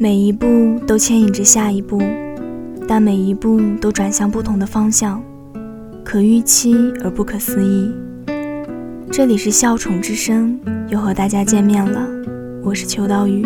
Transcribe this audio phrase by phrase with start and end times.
[0.00, 2.00] 每一步都牵引着下一步，
[2.86, 5.20] 但每一步都转向不同的方向，
[6.04, 7.92] 可预期而不可思议。
[9.10, 10.56] 这里是笑宠之声，
[10.88, 12.08] 又和大家见面了，
[12.62, 13.44] 我是秋刀鱼。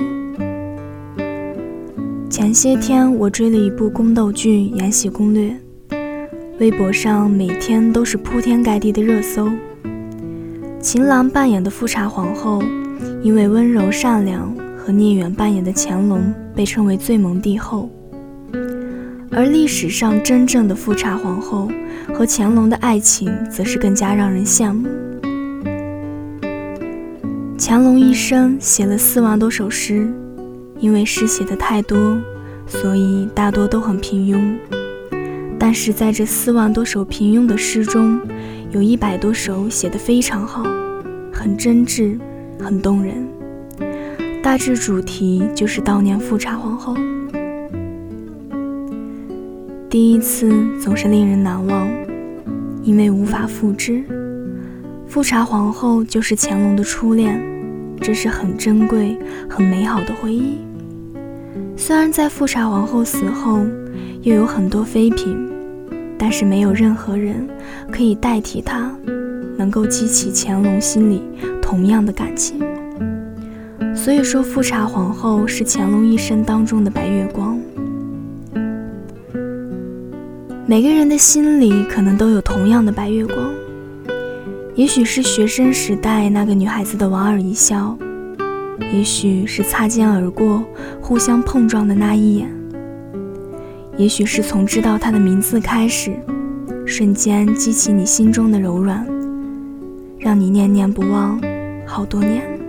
[2.29, 5.57] 前些天我追了一部宫斗剧《延禧攻略》，
[6.61, 9.49] 微博上每天都是铺天盖地的热搜。
[10.83, 12.63] 秦岚扮演的富察皇后，
[13.23, 16.23] 因为温柔善良，和聂远扮演的乾隆
[16.55, 17.91] 被称为最萌帝后。
[19.31, 21.71] 而历史上真正的富察皇后
[22.13, 24.89] 和乾隆的爱情，则是更加让人羡慕。
[27.59, 30.07] 乾隆一生写了四万多首诗，
[30.81, 32.19] 因为诗写的太多，
[32.67, 34.59] 所以大多都很平庸。
[35.59, 38.21] 但是在这四万多首平庸的诗中，
[38.73, 40.65] 有一百多首写得非常好，
[41.33, 42.19] 很真挚，
[42.59, 43.27] 很动人。
[44.43, 46.97] 大致主题就是悼念富察皇后。
[49.89, 51.89] 第一次总是令人难忘，
[52.83, 54.03] 因为无法复制。
[55.07, 57.41] 富察皇后就是乾隆的初恋。
[58.01, 59.17] 这是很珍贵、
[59.49, 60.59] 很美好的回忆。
[61.77, 63.61] 虽然在富察皇后死后，
[64.23, 65.37] 又有很多妃嫔，
[66.19, 67.49] 但是没有任何人
[67.93, 68.91] 可以代替她，
[69.57, 71.23] 能够激起乾隆心里
[71.63, 72.61] 同样的感情。
[73.95, 77.59] 所以说，富察皇后是乾隆一生当中的白月光。
[80.67, 83.51] 每个人的心里可能都有同样的白月光。
[84.75, 87.97] 也许是学生时代那个女孩子的莞尔一笑，
[88.93, 90.65] 也许是擦肩而过、
[91.01, 92.49] 互相碰撞的那一眼，
[93.99, 96.13] 也许是从知道她的名字开始，
[96.87, 99.07] 瞬间激起你心中的柔软，
[100.19, 101.39] 让你念念不忘
[101.87, 102.62] 好多年。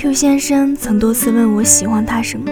[0.00, 2.50] Q 先生曾多次问我喜欢他什么，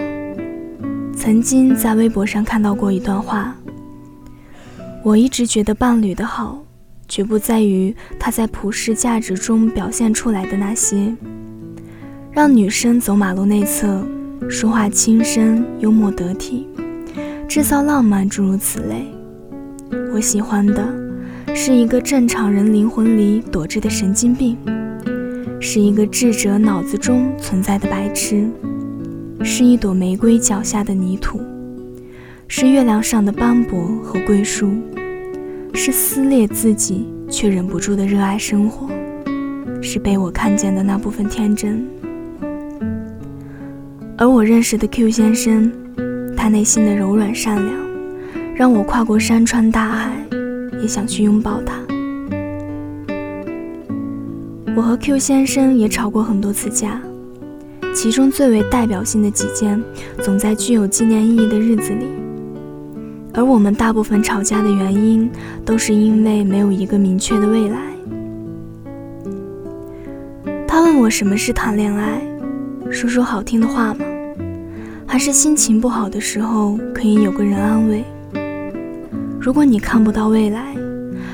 [1.17, 3.55] 曾经在微博上看到过一段话。
[5.03, 6.63] 我一直觉得伴侣的好，
[7.07, 11.11] 绝不在于他在普世价值中表现出来的那些，
[12.31, 14.05] 让女生走马路内侧，
[14.47, 16.67] 说话轻声、幽默得体，
[17.47, 19.07] 制造浪漫，诸如此类。
[20.13, 20.87] 我喜欢的
[21.55, 24.55] 是一个正常人灵魂里躲着的神经病，
[25.61, 28.47] 是一个智者脑子中存在的白痴，
[29.43, 31.39] 是一朵玫瑰脚下的泥土。
[32.47, 34.71] 是月亮上的斑驳和归属，
[35.73, 38.89] 是撕裂自己却忍不住的热爱生活，
[39.81, 41.85] 是被我看见的那部分天真。
[44.17, 45.71] 而我认识的 Q 先生，
[46.35, 47.75] 他内心的柔软善良，
[48.55, 50.11] 让我跨过山川大海，
[50.81, 51.75] 也想去拥抱他。
[54.75, 57.01] 我和 Q 先生也吵过很多次架，
[57.93, 59.81] 其中最为代表性的几件，
[60.21, 62.05] 总在具有纪念意义的日子里。
[63.33, 65.29] 而我们大部分吵架的原因，
[65.65, 67.77] 都是因为没有一个明确的未来。
[70.67, 72.21] 他问我什么是谈恋爱，
[72.89, 74.05] 说说好听的话吗？
[75.05, 78.03] 还是心情不好的时候可以有个人安慰？
[79.39, 80.75] 如果你看不到未来，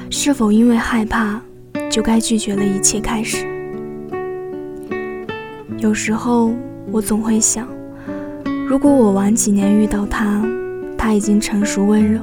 [0.09, 1.41] 是否因为害怕，
[1.95, 3.47] 就该拒绝了一切开始？
[5.77, 6.53] 有时候
[6.91, 7.65] 我总会想，
[8.67, 10.43] 如果我晚几年遇到他。
[10.97, 12.19] 他已经成熟温柔，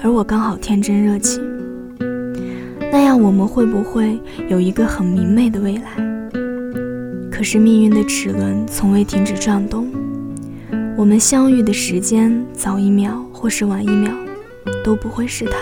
[0.00, 1.42] 而我刚好天真热情。
[2.90, 4.18] 那样我们会不会
[4.48, 5.90] 有一个很明媚的未来？
[7.30, 9.88] 可是命运的齿轮从未停止转动，
[10.96, 14.10] 我们相遇的时间早一秒或是晚一秒，
[14.82, 15.58] 都不会是他。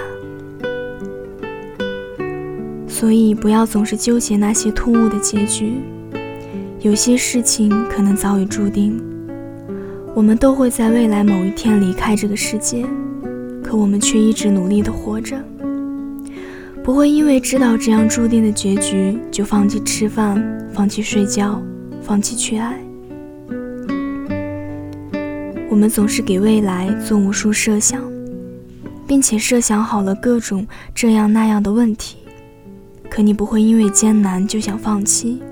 [2.98, 5.74] 所以不要总是纠结那些突兀的结局，
[6.80, 9.00] 有些事情可能早已注定。
[10.16, 12.84] 我们都会在未来某一天离开这个世界，
[13.62, 15.40] 可我们却一直努力地活着，
[16.82, 21.62] 不会因为知道这样注定的结局就放弃吃饭、放弃睡觉、
[22.02, 22.76] 放弃去爱。
[25.70, 28.02] 我们总是给未来做无数设想，
[29.06, 32.17] 并且设想好了各种这样那样的问题，
[33.10, 35.42] 可你不会因为艰难就想放弃。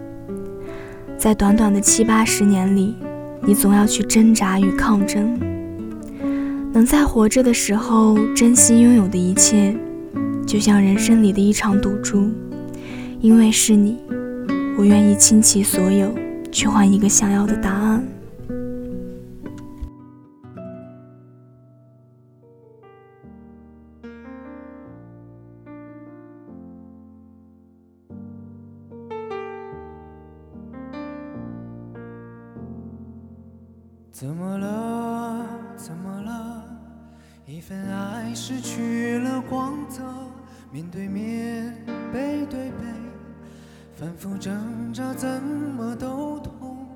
[1.18, 2.94] 在短短的七八十年里。
[3.42, 5.38] 你总要去挣扎与抗争，
[6.72, 9.72] 能在活着的时候珍惜拥有的一切，
[10.44, 12.28] 就像人生里的一场赌注。
[13.20, 13.98] 因为是你，
[14.76, 16.12] 我愿意倾其所有，
[16.50, 18.04] 去换一个想要的答案。
[34.18, 35.46] 怎么了？
[35.76, 36.64] 怎么了？
[37.44, 40.02] 一份爱失去了光泽，
[40.72, 41.76] 面对面，
[42.10, 42.86] 背对背，
[43.94, 46.88] 反复挣扎，怎么都痛。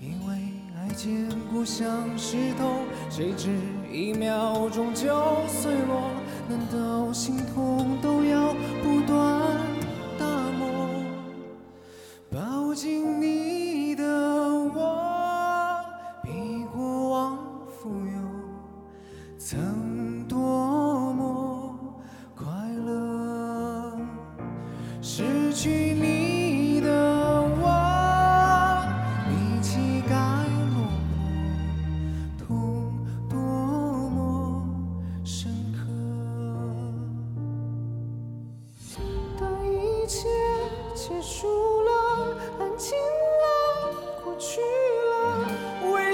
[0.00, 0.34] 以为
[0.76, 3.48] 爱坚固像石头，谁知
[3.88, 5.06] 一秒钟就
[5.46, 6.10] 碎落。
[6.48, 8.52] 难道心痛都要
[8.82, 9.52] 不断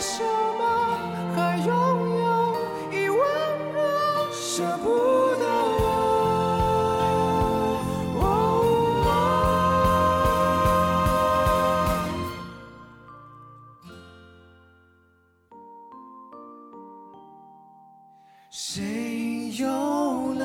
[0.05, 0.21] 什
[0.59, 0.99] 么
[1.33, 1.69] 还拥
[2.19, 2.27] 有
[2.91, 3.21] 一万
[3.73, 3.79] 个
[4.33, 4.89] 舍不
[5.39, 5.47] 得
[8.19, 8.21] 我？
[18.51, 20.43] 谁又能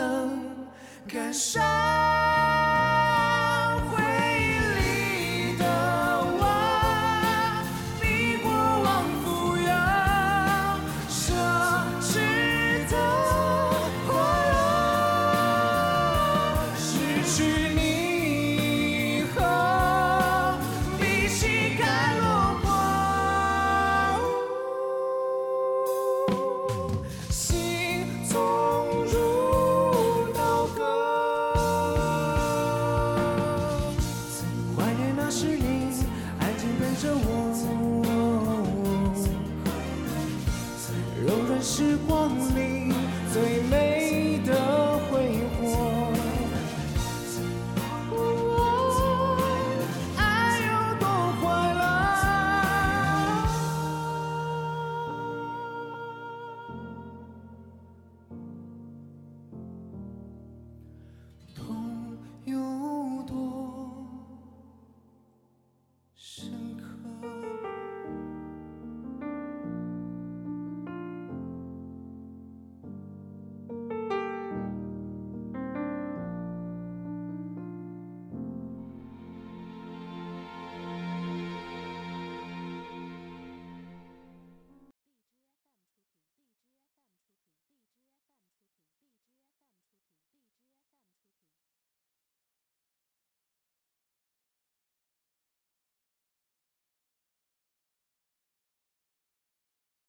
[1.07, 2.06] 感伤？
[41.67, 42.16] 时光